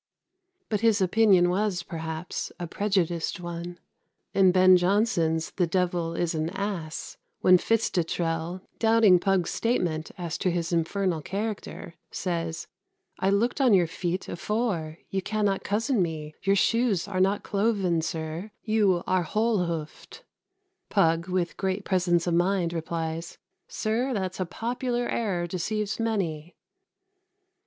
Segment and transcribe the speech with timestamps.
[0.71, 3.77] "But his opinion was, perhaps, a prejudiced one.
[4.33, 10.49] In Ben Jonson's "The Devil is an Ass," when Fitzdottrell, doubting Pug's statement as to
[10.49, 12.65] his infernal character, says,
[13.19, 18.01] "I looked on your feet afore; you cannot cozen me; your shoes are not cloven,
[18.01, 20.23] sir, you are whole hoofed;"
[20.89, 23.37] Pug, with great presence of mind, replies,
[23.67, 26.55] "Sir, that's a popular error deceives many."